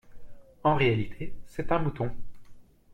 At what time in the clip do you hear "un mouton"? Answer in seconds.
1.71-2.09